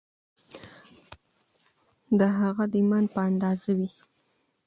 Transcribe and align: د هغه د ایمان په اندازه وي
د 2.19 2.21
هغه 2.39 2.63
د 2.71 2.73
ایمان 2.79 3.05
په 3.13 3.19
اندازه 3.29 3.69
وي 3.77 3.89